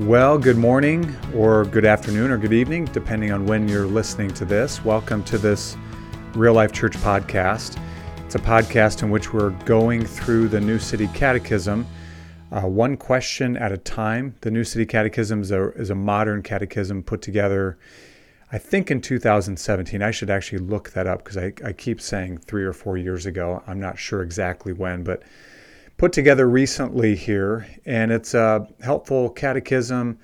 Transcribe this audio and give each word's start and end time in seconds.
Well, 0.00 0.38
good 0.38 0.56
morning, 0.56 1.14
or 1.34 1.66
good 1.66 1.84
afternoon, 1.84 2.30
or 2.30 2.38
good 2.38 2.54
evening, 2.54 2.86
depending 2.86 3.32
on 3.32 3.44
when 3.44 3.68
you're 3.68 3.84
listening 3.84 4.30
to 4.30 4.46
this. 4.46 4.82
Welcome 4.82 5.22
to 5.24 5.36
this 5.36 5.76
Real 6.32 6.54
Life 6.54 6.72
Church 6.72 6.96
podcast. 6.96 7.78
It's 8.24 8.34
a 8.34 8.38
podcast 8.38 9.02
in 9.02 9.10
which 9.10 9.34
we're 9.34 9.50
going 9.66 10.06
through 10.06 10.48
the 10.48 10.58
New 10.58 10.78
City 10.78 11.06
Catechism, 11.08 11.86
uh, 12.50 12.62
one 12.62 12.96
question 12.96 13.58
at 13.58 13.72
a 13.72 13.76
time. 13.76 14.34
The 14.40 14.50
New 14.50 14.64
City 14.64 14.86
Catechism 14.86 15.42
is 15.42 15.50
a, 15.50 15.70
is 15.72 15.90
a 15.90 15.94
modern 15.94 16.42
catechism 16.42 17.02
put 17.02 17.20
together, 17.20 17.78
I 18.50 18.56
think, 18.56 18.90
in 18.90 19.02
2017. 19.02 20.00
I 20.00 20.10
should 20.12 20.30
actually 20.30 20.60
look 20.60 20.92
that 20.92 21.06
up 21.06 21.22
because 21.22 21.36
I, 21.36 21.52
I 21.62 21.74
keep 21.74 22.00
saying 22.00 22.38
three 22.38 22.64
or 22.64 22.72
four 22.72 22.96
years 22.96 23.26
ago. 23.26 23.62
I'm 23.66 23.80
not 23.80 23.98
sure 23.98 24.22
exactly 24.22 24.72
when, 24.72 25.04
but 25.04 25.22
put 26.00 26.14
together 26.14 26.48
recently 26.48 27.14
here, 27.14 27.66
and 27.84 28.10
it's 28.10 28.32
a 28.32 28.66
helpful 28.80 29.28
catechism, 29.28 30.18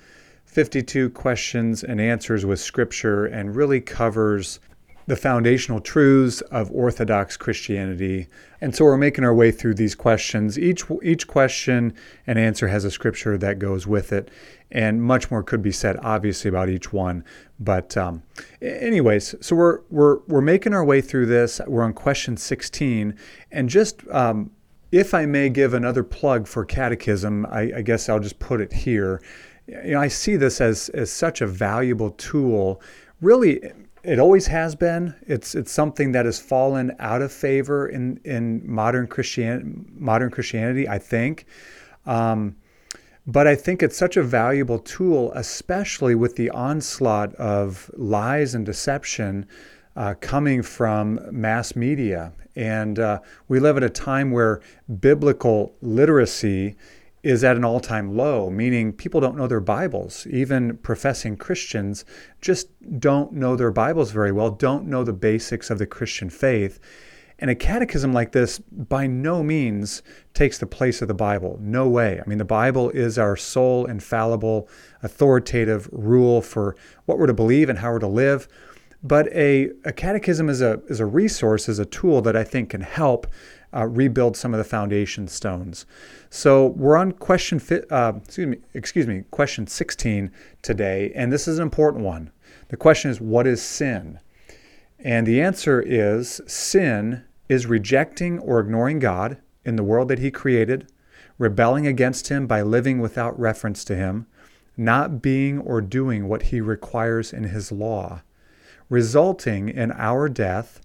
52 0.45 1.11
questions 1.11 1.83
and 1.83 2.01
answers 2.01 2.47
with 2.47 2.59
scripture, 2.59 3.27
and 3.27 3.55
really 3.55 3.79
covers 3.79 4.59
the 5.05 5.15
foundational 5.15 5.79
truths 5.79 6.41
of 6.41 6.71
Orthodox 6.71 7.37
Christianity. 7.37 8.25
And 8.59 8.75
so 8.75 8.85
we're 8.85 8.97
making 8.97 9.23
our 9.23 9.35
way 9.35 9.51
through 9.51 9.75
these 9.75 9.93
questions. 9.93 10.57
Each 10.57 10.83
each 11.03 11.27
question 11.27 11.93
and 12.25 12.39
answer 12.39 12.69
has 12.69 12.83
a 12.83 12.89
scripture 12.89 13.37
that 13.37 13.59
goes 13.59 13.85
with 13.85 14.11
it, 14.11 14.31
and 14.71 15.03
much 15.03 15.29
more 15.29 15.43
could 15.43 15.61
be 15.61 15.71
said, 15.71 15.95
obviously, 16.01 16.49
about 16.49 16.69
each 16.69 16.91
one. 16.91 17.23
But 17.59 17.95
um, 17.95 18.23
anyways, 18.63 19.35
so 19.41 19.55
we're 19.55 19.81
we're 19.91 20.21
we're 20.27 20.41
making 20.41 20.73
our 20.73 20.83
way 20.83 21.01
through 21.01 21.27
this. 21.27 21.61
We're 21.67 21.83
on 21.83 21.93
question 21.93 22.35
16, 22.35 23.15
and 23.51 23.69
just 23.69 24.01
um, 24.09 24.49
if 24.97 25.13
I 25.13 25.27
may 25.27 25.49
give 25.49 25.75
another 25.75 26.03
plug 26.03 26.47
for 26.47 26.65
catechism, 26.65 27.45
I, 27.45 27.71
I, 27.77 27.81
guess 27.83 28.09
I'll 28.09 28.19
just 28.19 28.39
put 28.39 28.61
it 28.61 28.73
here. 28.73 29.21
You 29.67 29.91
know, 29.91 30.01
I 30.01 30.07
see 30.07 30.37
this 30.37 30.59
as, 30.59 30.89
as 30.89 31.11
such 31.11 31.39
a 31.39 31.45
valuable 31.45 32.09
tool. 32.11 32.81
Really, 33.21 33.61
it 34.03 34.17
always 34.17 34.47
has 34.47 34.73
been. 34.73 35.13
It's 35.27 35.53
it's 35.53 35.71
something 35.71 36.13
that 36.13 36.25
has 36.25 36.39
fallen 36.39 36.95
out 36.97 37.21
of 37.21 37.31
favor 37.31 37.87
in 37.87 38.19
in 38.23 38.61
modern 38.65 39.05
Christian 39.05 39.85
modern 39.97 40.31
Christianity. 40.31 40.87
I 40.87 40.97
think. 40.97 41.45
Um, 42.05 42.55
but 43.27 43.45
I 43.45 43.55
think 43.55 43.83
it's 43.83 43.97
such 43.97 44.15
a 44.15 44.23
valuable 44.23 44.79
tool, 44.79 45.31
especially 45.33 46.15
with 46.15 46.37
the 46.37 46.49
onslaught 46.51 47.35
of 47.35 47.91
lies 47.95 48.55
and 48.55 48.65
deception 48.65 49.45
uh, 49.97 50.13
coming 50.21 50.61
from 50.61 51.19
mass 51.31 51.75
media 51.75 52.31
and 52.57 52.97
uh, 52.97 53.19
we 53.47 53.59
live 53.59 53.77
at 53.77 53.83
a 53.83 53.89
time 53.89 54.31
where 54.31 54.61
biblical 54.99 55.75
literacy 55.81 56.75
is 57.21 57.43
at 57.43 57.55
an 57.55 57.63
all 57.63 57.79
time 57.79 58.17
low, 58.17 58.49
meaning 58.49 58.91
people 58.91 59.21
don't 59.21 59.37
know 59.37 59.45
their 59.47 59.59
Bibles. 59.59 60.25
Even 60.27 60.77
professing 60.77 61.37
Christians 61.37 62.03
just 62.41 62.69
don't 62.99 63.33
know 63.33 63.55
their 63.55 63.71
Bibles 63.71 64.11
very 64.11 64.31
well, 64.31 64.49
don't 64.49 64.87
know 64.87 65.03
the 65.03 65.13
basics 65.13 65.69
of 65.69 65.77
the 65.77 65.85
Christian 65.85 66.31
faith. 66.31 66.79
And 67.39 67.51
a 67.51 67.55
catechism 67.55 68.11
like 68.11 68.31
this 68.31 68.57
by 68.57 69.05
no 69.05 69.43
means 69.43 70.01
takes 70.33 70.57
the 70.57 70.65
place 70.65 71.03
of 71.03 71.07
the 71.07 71.13
Bible. 71.13 71.59
No 71.61 71.87
way. 71.87 72.19
I 72.19 72.27
mean, 72.27 72.39
the 72.39 72.45
Bible 72.45 72.89
is 72.89 73.19
our 73.19 73.35
sole, 73.35 73.85
infallible, 73.85 74.67
authoritative 75.03 75.87
rule 75.91 76.41
for 76.41 76.75
what 77.05 77.19
we're 77.19 77.27
to 77.27 77.35
believe 77.35 77.69
and 77.69 77.77
how 77.77 77.91
we're 77.91 77.99
to 77.99 78.07
live. 78.07 78.47
But 79.03 79.27
a, 79.27 79.71
a 79.85 79.93
catechism 79.93 80.49
is 80.49 80.61
a, 80.61 80.81
is 80.87 80.99
a 80.99 81.05
resource, 81.05 81.69
is 81.69 81.79
a 81.79 81.85
tool 81.85 82.21
that 82.21 82.35
I 82.35 82.43
think 82.43 82.69
can 82.71 82.81
help 82.81 83.27
uh, 83.73 83.85
rebuild 83.85 84.35
some 84.35 84.53
of 84.53 84.57
the 84.57 84.63
foundation 84.63 85.27
stones. 85.27 85.85
So 86.29 86.67
we're 86.67 86.97
on 86.97 87.11
question, 87.11 87.59
fi- 87.59 87.83
uh, 87.89 88.13
excuse 88.17 88.47
me, 88.47 88.57
excuse 88.73 89.07
me, 89.07 89.23
question 89.29 89.67
16 89.67 90.31
today, 90.61 91.11
and 91.15 91.31
this 91.31 91.47
is 91.47 91.59
an 91.59 91.63
important 91.63 92.03
one. 92.03 92.31
The 92.69 92.77
question 92.77 93.11
is, 93.11 93.21
what 93.21 93.45
is 93.45 93.61
sin? 93.61 94.19
And 94.99 95.27
the 95.27 95.41
answer 95.41 95.81
is 95.81 96.41
sin 96.47 97.23
is 97.49 97.65
rejecting 97.65 98.39
or 98.39 98.59
ignoring 98.59 98.99
God 98.99 99.37
in 99.63 99.75
the 99.75 99.83
world 99.83 100.07
that 100.07 100.19
He 100.19 100.31
created, 100.31 100.91
rebelling 101.37 101.85
against 101.85 102.29
Him 102.29 102.47
by 102.47 102.61
living 102.61 102.99
without 102.99 103.39
reference 103.39 103.83
to 103.85 103.95
Him, 103.95 104.25
not 104.75 105.21
being 105.21 105.59
or 105.59 105.81
doing 105.81 106.27
what 106.27 106.43
He 106.43 106.61
requires 106.61 107.31
in 107.31 107.45
His 107.45 107.71
law 107.71 108.21
resulting 108.89 109.69
in 109.69 109.91
our 109.91 110.29
death 110.29 110.81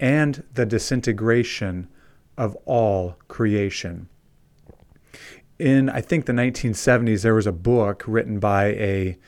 and 0.00 0.44
the 0.54 0.66
disintegration 0.66 1.88
of 2.36 2.56
all 2.64 3.16
creation. 3.28 4.08
In, 5.58 5.88
I 5.88 6.00
think, 6.00 6.26
the 6.26 6.32
1970s, 6.32 7.22
there 7.22 7.34
was 7.34 7.46
a 7.46 7.52
book 7.52 8.02
written 8.06 8.40
by 8.40 8.66
a 8.66 9.18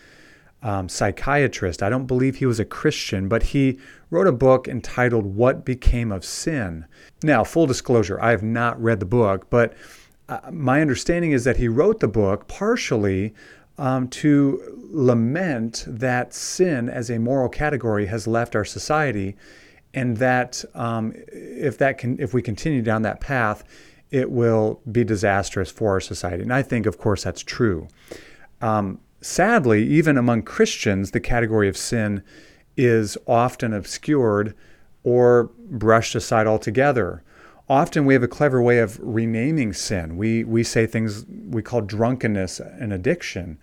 um, 0.63 0.89
psychiatrist. 0.89 1.83
I 1.83 1.91
don't 1.91 2.07
believe 2.07 2.37
he 2.37 2.47
was 2.47 2.59
a 2.59 2.65
Christian, 2.65 3.29
but 3.29 3.45
he 3.45 3.79
wrote 4.11 4.27
a 4.27 4.33
book 4.33 4.67
entitled 4.67 5.27
What 5.27 5.65
Became 5.65 6.11
of 6.11 6.25
Sin. 6.25 6.87
Now, 7.23 7.45
full 7.45 7.67
disclosure, 7.67 8.21
I 8.21 8.31
have 8.31 8.43
not 8.43 8.83
read 8.83 8.99
the 8.99 9.07
book, 9.07 9.51
but 9.51 9.75
uh, 10.29 10.41
my 10.51 10.81
understanding 10.81 11.33
is 11.33 11.45
that 11.45 11.59
he 11.59 11.69
wrote 11.69 12.01
the 12.01 12.09
book 12.09 12.49
partially 12.49 13.35
um, 13.79 14.09
to 14.09 14.63
lament 14.91 15.85
that 15.87 16.33
sin 16.33 16.89
as 16.89 17.11
a 17.11 17.19
moral 17.19 17.49
category 17.49 18.07
has 18.07 18.27
left 18.27 18.55
our 18.55 18.65
society, 18.65 19.37
and 19.93 20.17
that 20.19 20.65
um, 20.75 21.13
if 21.33 21.79
that 21.79 21.99
can, 21.99 22.19
if 22.21 22.33
we 22.35 22.43
continue 22.43 22.83
down 22.83 23.03
that 23.03 23.21
path, 23.21 23.65
it 24.11 24.31
will 24.31 24.81
be 24.91 25.05
disastrous 25.05 25.71
for 25.71 25.91
our 25.91 26.01
society. 26.01 26.43
And 26.43 26.53
I 26.53 26.63
think, 26.63 26.87
of 26.87 26.99
course, 26.99 27.25
that's 27.25 27.43
true. 27.43 27.89
Um, 28.61 29.01
sadly, 29.21 29.85
even 29.89 30.17
among 30.17 30.43
Christians, 30.43 31.11
the 31.11 31.21
category 31.21 31.69
of 31.69 31.77
sin 31.77 32.23
is 32.77 33.17
often 33.27 33.73
obscured 33.73 34.55
or 35.03 35.51
brushed 35.59 36.15
aside 36.15 36.47
altogether 36.47 37.23
often 37.69 38.05
we 38.05 38.15
have 38.15 38.23
a 38.23 38.29
clever 38.29 38.61
way 38.61 38.79
of 38.79 38.99
renaming 39.03 39.73
sin. 39.73 40.17
We, 40.17 40.45
we 40.45 40.63
say 40.63 40.87
things 40.87 41.25
we 41.49 41.63
call 41.63 41.81
drunkenness 41.81 42.61
an 42.61 42.93
addiction 42.93 43.59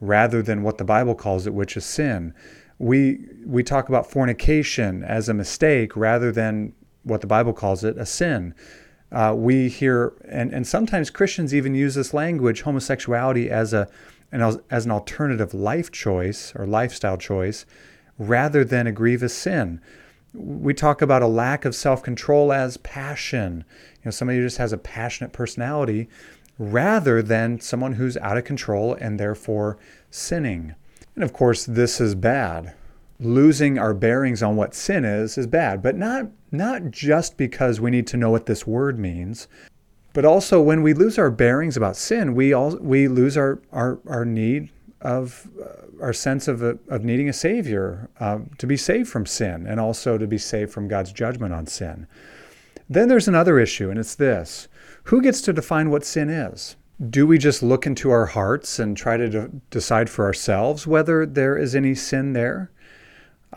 rather 0.00 0.42
than 0.42 0.62
what 0.62 0.78
the 0.78 0.84
Bible 0.84 1.14
calls 1.14 1.46
it, 1.46 1.54
which 1.54 1.76
is 1.76 1.84
sin. 1.84 2.34
We, 2.78 3.20
we 3.46 3.62
talk 3.62 3.88
about 3.88 4.10
fornication 4.10 5.04
as 5.04 5.28
a 5.28 5.34
mistake 5.34 5.96
rather 5.96 6.32
than 6.32 6.72
what 7.04 7.20
the 7.20 7.26
Bible 7.26 7.52
calls 7.52 7.84
it, 7.84 7.96
a 7.98 8.06
sin. 8.06 8.54
Uh, 9.12 9.34
we 9.36 9.68
hear, 9.68 10.14
and, 10.28 10.52
and 10.52 10.66
sometimes 10.66 11.10
Christians 11.10 11.54
even 11.54 11.74
use 11.74 11.94
this 11.94 12.14
language, 12.14 12.62
homosexuality, 12.62 13.50
as, 13.50 13.74
a, 13.74 13.86
an, 14.32 14.60
as 14.70 14.86
an 14.86 14.90
alternative 14.90 15.52
life 15.52 15.92
choice 15.92 16.52
or 16.56 16.66
lifestyle 16.66 17.18
choice 17.18 17.66
rather 18.18 18.64
than 18.64 18.86
a 18.86 18.92
grievous 18.92 19.34
sin 19.34 19.80
we 20.34 20.72
talk 20.74 21.02
about 21.02 21.22
a 21.22 21.26
lack 21.26 21.64
of 21.64 21.74
self-control 21.74 22.52
as 22.52 22.76
passion. 22.78 23.64
You 23.96 24.06
know, 24.06 24.10
somebody 24.10 24.38
who 24.38 24.44
just 24.44 24.58
has 24.58 24.72
a 24.72 24.78
passionate 24.78 25.32
personality 25.32 26.08
rather 26.58 27.22
than 27.22 27.60
someone 27.60 27.94
who's 27.94 28.16
out 28.18 28.36
of 28.36 28.44
control 28.44 28.94
and 28.94 29.18
therefore 29.18 29.78
sinning. 30.10 30.74
And 31.14 31.24
of 31.24 31.32
course, 31.32 31.64
this 31.64 32.00
is 32.00 32.14
bad. 32.14 32.74
Losing 33.20 33.78
our 33.78 33.94
bearings 33.94 34.42
on 34.42 34.56
what 34.56 34.74
sin 34.74 35.04
is 35.04 35.38
is 35.38 35.46
bad, 35.46 35.82
but 35.82 35.96
not 35.96 36.26
not 36.50 36.90
just 36.90 37.36
because 37.36 37.80
we 37.80 37.90
need 37.90 38.06
to 38.08 38.16
know 38.16 38.30
what 38.30 38.46
this 38.46 38.66
word 38.66 38.98
means, 38.98 39.46
but 40.12 40.24
also 40.24 40.60
when 40.60 40.82
we 40.82 40.92
lose 40.92 41.18
our 41.18 41.30
bearings 41.30 41.76
about 41.76 41.96
sin, 41.96 42.34
we 42.34 42.52
all 42.52 42.76
we 42.78 43.06
lose 43.06 43.36
our 43.36 43.60
our, 43.70 44.00
our 44.08 44.24
need 44.24 44.70
of 45.02 45.48
uh, 45.60 46.02
our 46.02 46.12
sense 46.12 46.48
of, 46.48 46.62
a, 46.62 46.78
of 46.88 47.04
needing 47.04 47.28
a 47.28 47.32
Savior 47.32 48.08
uh, 48.20 48.38
to 48.58 48.66
be 48.66 48.76
saved 48.76 49.08
from 49.08 49.26
sin 49.26 49.66
and 49.66 49.78
also 49.78 50.16
to 50.16 50.26
be 50.26 50.38
saved 50.38 50.72
from 50.72 50.88
God's 50.88 51.12
judgment 51.12 51.52
on 51.52 51.66
sin. 51.66 52.06
Then 52.88 53.08
there's 53.08 53.28
another 53.28 53.58
issue, 53.58 53.90
and 53.90 53.98
it's 53.98 54.14
this 54.14 54.68
who 55.04 55.20
gets 55.20 55.40
to 55.42 55.52
define 55.52 55.90
what 55.90 56.04
sin 56.04 56.30
is? 56.30 56.76
Do 57.10 57.26
we 57.26 57.38
just 57.38 57.62
look 57.62 57.86
into 57.86 58.10
our 58.10 58.26
hearts 58.26 58.78
and 58.78 58.96
try 58.96 59.16
to 59.16 59.28
de- 59.28 59.48
decide 59.70 60.08
for 60.08 60.24
ourselves 60.24 60.86
whether 60.86 61.26
there 61.26 61.56
is 61.56 61.74
any 61.74 61.94
sin 61.94 62.32
there? 62.32 62.70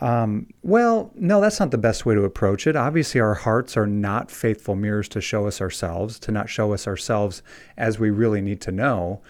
Um, 0.00 0.48
well, 0.62 1.12
no, 1.14 1.40
that's 1.40 1.60
not 1.60 1.70
the 1.70 1.78
best 1.78 2.04
way 2.04 2.14
to 2.14 2.24
approach 2.24 2.66
it. 2.66 2.76
Obviously, 2.76 3.20
our 3.20 3.34
hearts 3.34 3.76
are 3.76 3.86
not 3.86 4.30
faithful 4.30 4.74
mirrors 4.74 5.08
to 5.10 5.20
show 5.20 5.46
us 5.46 5.60
ourselves, 5.60 6.18
to 6.20 6.32
not 6.32 6.50
show 6.50 6.72
us 6.72 6.86
ourselves 6.86 7.42
as 7.76 7.98
we 7.98 8.10
really 8.10 8.42
need 8.42 8.60
to 8.62 8.72
know. 8.72 9.22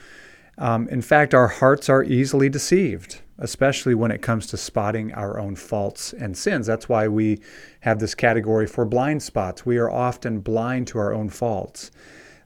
Um, 0.58 0.88
in 0.88 1.02
fact, 1.02 1.34
our 1.34 1.48
hearts 1.48 1.88
are 1.88 2.02
easily 2.02 2.48
deceived, 2.48 3.20
especially 3.38 3.94
when 3.94 4.10
it 4.10 4.22
comes 4.22 4.46
to 4.48 4.56
spotting 4.56 5.12
our 5.12 5.38
own 5.38 5.56
faults 5.56 6.12
and 6.14 6.36
sins. 6.36 6.66
That's 6.66 6.88
why 6.88 7.08
we 7.08 7.40
have 7.80 7.98
this 7.98 8.14
category 8.14 8.66
for 8.66 8.84
blind 8.84 9.22
spots. 9.22 9.66
We 9.66 9.76
are 9.76 9.90
often 9.90 10.40
blind 10.40 10.86
to 10.88 10.98
our 10.98 11.12
own 11.12 11.28
faults. 11.28 11.90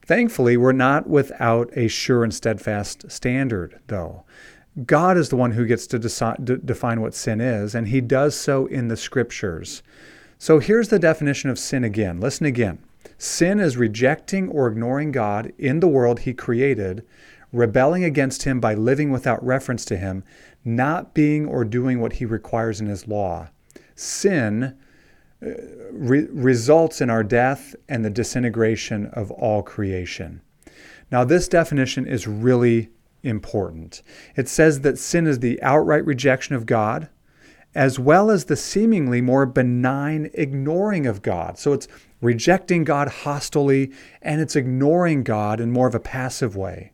Thankfully, 0.05 0.57
we're 0.57 0.73
not 0.73 1.07
without 1.07 1.69
a 1.77 1.87
sure 1.87 2.23
and 2.23 2.33
steadfast 2.33 3.09
standard, 3.09 3.79
though. 3.87 4.25
God 4.85 5.17
is 5.17 5.29
the 5.29 5.35
one 5.35 5.51
who 5.51 5.65
gets 5.65 5.85
to 5.87 5.99
decide, 5.99 6.43
d- 6.43 6.57
define 6.63 7.01
what 7.01 7.13
sin 7.13 7.39
is, 7.39 7.75
and 7.75 7.87
He 7.87 8.01
does 8.01 8.35
so 8.35 8.65
in 8.65 8.87
the 8.87 8.97
scriptures. 8.97 9.83
So 10.37 10.59
here's 10.59 10.89
the 10.89 10.99
definition 10.99 11.49
of 11.49 11.59
sin 11.59 11.83
again. 11.83 12.19
Listen 12.19 12.45
again. 12.45 12.79
Sin 13.17 13.59
is 13.59 13.77
rejecting 13.77 14.49
or 14.49 14.67
ignoring 14.67 15.11
God 15.11 15.53
in 15.57 15.79
the 15.79 15.87
world 15.87 16.21
He 16.21 16.33
created 16.33 17.05
rebelling 17.51 18.03
against 18.03 18.43
Him 18.43 18.59
by 18.59 18.73
living 18.73 19.11
without 19.11 19.43
reference 19.45 19.85
to 19.85 19.97
Him, 19.97 20.23
not 20.63 21.13
being 21.13 21.45
or 21.45 21.65
doing 21.65 21.99
what 21.99 22.13
He 22.13 22.25
requires 22.25 22.79
in 22.79 22.87
His 22.87 23.07
law. 23.07 23.49
Sin 23.95 24.77
uh, 25.43 25.49
re- 25.91 26.27
results 26.31 27.01
in 27.01 27.09
our 27.09 27.23
death 27.23 27.75
and 27.89 28.05
the 28.05 28.09
disintegration 28.09 29.07
of 29.07 29.31
all 29.31 29.63
creation. 29.63 30.41
Now, 31.11 31.23
this 31.23 31.47
definition 31.47 32.05
is 32.07 32.27
really 32.27 32.89
important. 33.23 34.01
It 34.35 34.47
says 34.47 34.81
that 34.81 34.97
sin 34.97 35.27
is 35.27 35.39
the 35.39 35.61
outright 35.61 36.05
rejection 36.05 36.55
of 36.55 36.65
God, 36.65 37.09
as 37.75 37.99
well 37.99 38.29
as 38.29 38.45
the 38.45 38.55
seemingly 38.55 39.21
more 39.21 39.45
benign 39.45 40.29
ignoring 40.33 41.05
of 41.05 41.21
God. 41.21 41.57
So 41.57 41.73
it's 41.73 41.87
rejecting 42.21 42.83
God 42.83 43.07
hostilely 43.07 43.91
and 44.21 44.41
it's 44.41 44.55
ignoring 44.55 45.23
God 45.23 45.59
in 45.59 45.71
more 45.71 45.87
of 45.87 45.95
a 45.95 45.99
passive 45.99 46.55
way. 46.55 46.91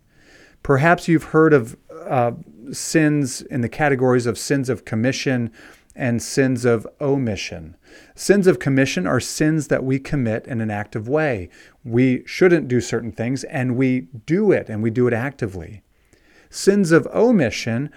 Perhaps 0.68 1.08
you've 1.08 1.24
heard 1.24 1.54
of 1.54 1.78
uh, 1.90 2.34
sins 2.74 3.42
in 3.42 3.62
the 3.62 3.70
categories 3.70 4.26
of 4.26 4.38
sins 4.38 4.68
of 4.68 4.84
commission 4.84 5.50
and 5.96 6.22
sins 6.22 6.66
of 6.66 6.86
omission. 7.00 7.78
Sins 8.16 8.48
of 8.48 8.60
commission 8.60 9.08
are 9.08 9.22
sins 9.22 9.70
that 9.70 9.86
we 9.86 9.98
commit 9.98 10.46
in 10.46 10.60
an 10.60 10.70
active 10.70 11.08
way. 11.08 11.48
We 11.86 12.22
shouldn't 12.26 12.68
do 12.68 12.82
certain 12.82 13.14
things 13.14 13.46
and 13.46 13.78
we 13.78 14.10
do 14.26 14.52
it 14.52 14.68
and 14.68 14.84
we 14.84 14.90
do 14.90 15.08
it 15.08 15.14
actively. 15.14 15.84
Sins 16.50 16.92
of 16.92 17.08
omission 17.16 17.90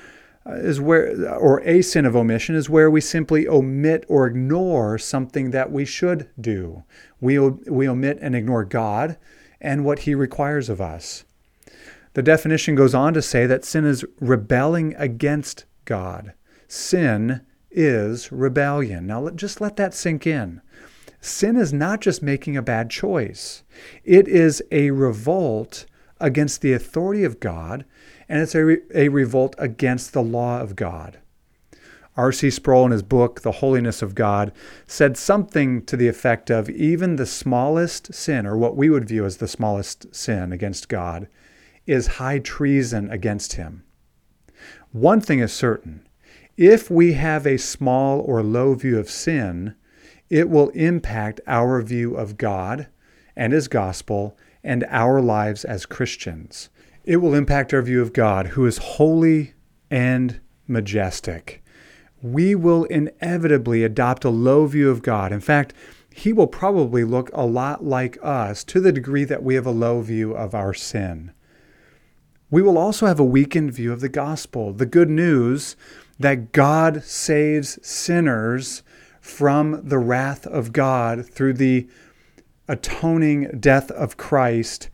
uh, 0.47 0.53
is 0.53 0.81
where, 0.81 1.29
or 1.41 1.61
a 1.63 1.83
sin 1.83 2.07
of 2.07 2.15
omission 2.15 2.55
is 2.55 2.71
where 2.71 2.89
we 2.89 3.01
simply 3.01 3.49
omit 3.49 4.05
or 4.07 4.29
ignore 4.29 4.97
something 4.97 5.51
that 5.51 5.73
we 5.73 5.85
should 5.85 6.31
do. 6.41 6.85
We, 7.21 7.37
we 7.37 7.89
omit 7.89 8.19
and 8.21 8.37
ignore 8.37 8.65
God 8.65 9.17
and 9.61 9.85
what 9.85 9.99
He 10.01 10.15
requires 10.15 10.69
of 10.69 10.81
us. 10.81 11.25
The 12.15 12.23
definition 12.23 12.75
goes 12.75 12.95
on 12.95 13.15
to 13.15 13.23
say 13.23 13.47
that 13.47 13.65
sin 13.65 13.85
is 13.85 14.05
rebelling 14.21 14.95
against 14.97 15.65
God. 15.85 16.33
Sin 16.67 17.43
is 17.71 18.33
rebellion. 18.33 19.07
Now, 19.07 19.29
just 19.31 19.61
let 19.61 19.77
that 19.77 19.95
sink 19.95 20.27
in. 20.27 20.61
Sin 21.21 21.57
is 21.57 21.73
not 21.73 22.01
just 22.01 22.23
making 22.23 22.57
a 22.57 22.63
bad 22.63 22.91
choice, 22.91 23.63
it 24.05 24.27
is 24.27 24.63
a 24.71 24.91
revolt 24.91 25.85
against 26.19 26.63
the 26.63 26.73
authority 26.73 27.25
of 27.25 27.41
God 27.41 27.85
and 28.31 28.41
it's 28.41 28.55
a, 28.55 28.65
re- 28.65 28.79
a 28.95 29.09
revolt 29.09 29.57
against 29.59 30.13
the 30.13 30.23
law 30.23 30.61
of 30.61 30.77
God. 30.77 31.19
R.C. 32.17 32.51
Sproul, 32.51 32.87
in 32.87 32.93
his 32.93 33.03
book, 33.03 33.41
The 33.41 33.53
Holiness 33.53 34.03
of 34.03 34.15
God, 34.15 34.53
said 34.87 35.17
something 35.17 35.85
to 35.87 35.97
the 35.97 36.07
effect 36.07 36.49
of 36.49 36.71
even 36.71 37.17
the 37.17 37.27
smallest 37.27 38.15
sin, 38.15 38.47
or 38.47 38.57
what 38.57 38.77
we 38.77 38.89
would 38.89 39.09
view 39.09 39.25
as 39.25 39.39
the 39.39 39.49
smallest 39.49 40.15
sin 40.15 40.53
against 40.53 40.89
God, 40.89 41.29
is 41.91 42.19
high 42.19 42.39
treason 42.39 43.11
against 43.11 43.55
Him. 43.55 43.83
One 44.93 45.21
thing 45.21 45.41
is 45.41 45.53
certain 45.53 46.07
if 46.57 46.91
we 46.91 47.15
have 47.15 47.47
a 47.47 47.57
small 47.57 48.21
or 48.21 48.43
low 48.43 48.75
view 48.75 48.99
of 48.99 49.11
sin, 49.11 49.75
it 50.29 50.49
will 50.49 50.69
impact 50.69 51.41
our 51.47 51.83
view 51.83 52.15
of 52.15 52.37
God 52.37 52.87
and 53.35 53.53
His 53.53 53.67
gospel 53.67 54.37
and 54.63 54.85
our 54.89 55.21
lives 55.21 55.65
as 55.65 55.85
Christians. 55.85 56.69
It 57.05 57.17
will 57.17 57.35
impact 57.35 57.75
our 57.75 57.83
view 57.83 58.03
of 58.03 58.13
God, 58.13 58.49
who 58.49 58.67
is 58.67 58.79
holy 58.79 59.55
and 59.91 60.39
majestic. 60.69 61.65
We 62.23 62.55
will 62.55 62.85
inevitably 62.85 63.83
adopt 63.83 64.25
a 64.25 64.31
low 64.31 64.67
view 64.67 64.91
of 64.91 65.03
God. 65.03 65.33
In 65.33 65.41
fact, 65.41 65.73
he 66.15 66.33
will 66.33 66.47
probably 66.47 67.03
look 67.03 67.31
a 67.33 67.47
lot 67.47 67.83
like 67.83 68.19
us 68.23 68.63
to 68.65 68.81
the 68.81 68.93
degree 68.93 69.25
that 69.25 69.43
we 69.43 69.55
have 69.55 69.67
a 69.67 69.73
low 69.73 70.03
view 70.03 70.33
of 70.37 70.55
our 70.55 70.75
sin. 70.75 71.33
We 72.51 72.63
will 72.63 72.79
also 72.79 73.07
have 73.07 73.21
a 73.21 73.25
weakened 73.25 73.73
view 73.73 73.93
of 73.93 74.01
the 74.01 74.09
gospel, 74.09 74.73
the 74.73 74.87
good 74.87 75.09
news 75.09 75.77
that 76.19 76.51
God 76.51 77.05
saves 77.05 77.79
sinners 77.87 78.83
from 79.21 79.89
the 79.89 79.99
wrath 79.99 80.47
of 80.49 80.73
God 80.73 81.25
through 81.25 81.55
the 81.55 81.87
atoning 82.67 83.59
death 83.61 83.91
of 83.93 84.17
Christ 84.17 84.91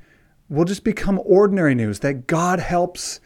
will 0.51 0.67
just 0.67 0.85
become 0.85 1.21
ordinary 1.25 1.75
news 1.75 2.01
that 2.01 2.27
God 2.27 2.59
helps 2.59 3.21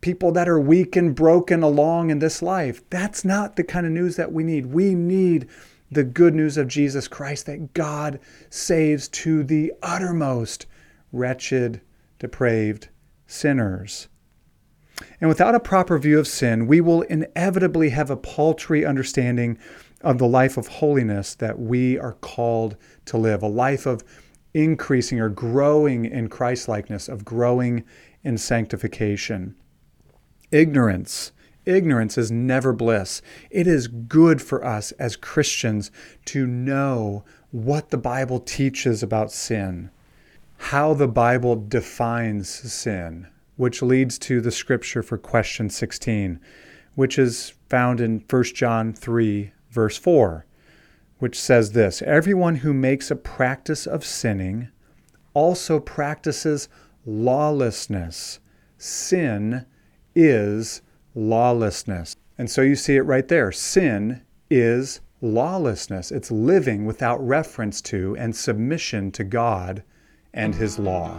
people 0.00 0.30
that 0.32 0.48
are 0.48 0.60
weak 0.60 0.94
and 0.94 1.14
broken 1.14 1.62
along 1.62 2.10
in 2.10 2.20
this 2.20 2.42
life. 2.42 2.88
That's 2.90 3.24
not 3.24 3.56
the 3.56 3.64
kind 3.64 3.86
of 3.86 3.92
news 3.92 4.14
that 4.16 4.32
we 4.32 4.44
need. 4.44 4.66
We 4.66 4.94
need 4.94 5.48
the 5.90 6.04
good 6.04 6.34
news 6.34 6.56
of 6.56 6.68
Jesus 6.68 7.08
Christ 7.08 7.46
that 7.46 7.74
God 7.74 8.20
saves 8.50 9.08
to 9.08 9.42
the 9.42 9.72
uttermost 9.82 10.66
wretched, 11.12 11.80
depraved 12.20 12.88
sinners. 13.26 14.08
And 15.20 15.28
without 15.28 15.54
a 15.54 15.60
proper 15.60 15.98
view 15.98 16.18
of 16.18 16.28
sin, 16.28 16.66
we 16.66 16.80
will 16.80 17.02
inevitably 17.02 17.90
have 17.90 18.10
a 18.10 18.16
paltry 18.16 18.84
understanding 18.84 19.58
of 20.02 20.18
the 20.18 20.28
life 20.28 20.56
of 20.56 20.68
holiness 20.68 21.34
that 21.34 21.58
we 21.58 21.98
are 21.98 22.12
called 22.12 22.76
to 23.06 23.16
live, 23.16 23.42
a 23.42 23.48
life 23.48 23.86
of 23.86 24.04
increasing 24.52 25.18
or 25.18 25.28
growing 25.28 26.04
in 26.04 26.28
Christlikeness, 26.28 27.08
of 27.08 27.24
growing 27.24 27.84
in 28.22 28.38
sanctification. 28.38 29.56
Ignorance. 30.52 31.32
Ignorance 31.66 32.18
is 32.18 32.30
never 32.30 32.72
bliss. 32.72 33.22
It 33.50 33.66
is 33.66 33.88
good 33.88 34.42
for 34.42 34.64
us 34.64 34.92
as 34.92 35.16
Christians 35.16 35.90
to 36.26 36.46
know 36.46 37.24
what 37.50 37.90
the 37.90 37.96
Bible 37.96 38.38
teaches 38.38 39.02
about 39.02 39.32
sin, 39.32 39.90
how 40.56 40.94
the 40.94 41.08
Bible 41.08 41.56
defines 41.56 42.48
sin, 42.48 43.28
which 43.56 43.82
leads 43.82 44.18
to 44.20 44.40
the 44.40 44.50
scripture 44.50 45.02
for 45.02 45.18
question 45.18 45.70
16, 45.70 46.40
which 46.94 47.18
is 47.18 47.54
found 47.68 48.00
in 48.00 48.24
1 48.28 48.42
John 48.44 48.92
3, 48.92 49.52
verse 49.70 49.96
4 49.96 50.46
which 51.24 51.40
says 51.40 51.72
this 51.72 52.02
Everyone 52.02 52.56
who 52.56 52.74
makes 52.74 53.10
a 53.10 53.16
practice 53.16 53.86
of 53.86 54.04
sinning 54.04 54.68
also 55.32 55.80
practices 55.80 56.68
lawlessness. 57.06 58.40
Sin 58.76 59.64
is 60.14 60.82
lawlessness. 61.14 62.16
And 62.36 62.50
so 62.50 62.60
you 62.60 62.76
see 62.76 62.96
it 62.96 63.02
right 63.02 63.26
there. 63.26 63.52
Sin 63.52 64.22
is 64.50 65.00
lawlessness. 65.20 66.12
It's 66.12 66.30
living 66.30 66.84
without 66.84 67.26
reference 67.26 67.80
to 67.82 68.14
and 68.18 68.34
submission 68.34 69.10
to 69.12 69.24
God 69.24 69.82
and 70.34 70.54
His 70.54 70.78
law. 70.78 71.18